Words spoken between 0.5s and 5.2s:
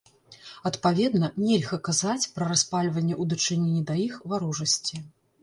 Адпаведна, нельга казаць пра распальванне ў дачыненні да іх варожасці.